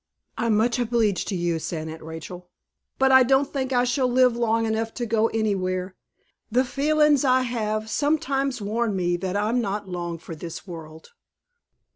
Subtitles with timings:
[0.35, 2.49] "I'm much obleeged to you," said Aunt Rachel;
[2.97, 5.95] "but I don't think I shall live long to go anywhere.
[6.51, 11.09] The feelin's I have, sometimes warn me that I'm not long for this world."